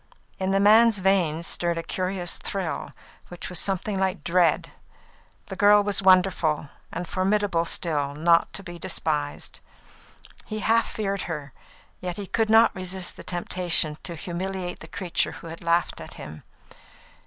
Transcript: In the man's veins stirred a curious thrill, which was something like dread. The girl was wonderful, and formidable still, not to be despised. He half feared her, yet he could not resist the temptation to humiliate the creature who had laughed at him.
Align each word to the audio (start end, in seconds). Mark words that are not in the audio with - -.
In 0.39 0.49
the 0.49 0.59
man's 0.59 0.97
veins 0.97 1.45
stirred 1.45 1.77
a 1.77 1.83
curious 1.83 2.37
thrill, 2.39 2.91
which 3.27 3.49
was 3.49 3.59
something 3.59 3.99
like 3.99 4.23
dread. 4.23 4.71
The 5.45 5.55
girl 5.55 5.83
was 5.83 6.01
wonderful, 6.01 6.69
and 6.91 7.07
formidable 7.07 7.65
still, 7.65 8.15
not 8.15 8.51
to 8.53 8.63
be 8.63 8.79
despised. 8.79 9.59
He 10.47 10.57
half 10.61 10.87
feared 10.89 11.21
her, 11.29 11.53
yet 11.99 12.17
he 12.17 12.25
could 12.25 12.49
not 12.49 12.75
resist 12.75 13.15
the 13.15 13.23
temptation 13.23 13.99
to 14.01 14.15
humiliate 14.15 14.79
the 14.79 14.87
creature 14.87 15.33
who 15.33 15.45
had 15.49 15.63
laughed 15.63 16.01
at 16.01 16.15
him. 16.15 16.41